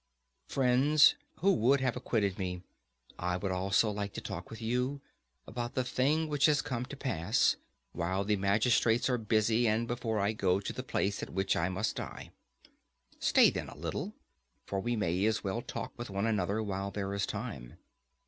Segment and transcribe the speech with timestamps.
[0.47, 2.63] Friends, who would have acquitted me,
[3.19, 4.99] I would like also to talk with you
[5.45, 7.55] about the thing which has come to pass,
[7.91, 11.69] while the magistrates are busy, and before I go to the place at which I
[11.69, 12.31] must die.
[13.19, 14.15] Stay then a little,
[14.65, 17.77] for we may as well talk with one another while there is time.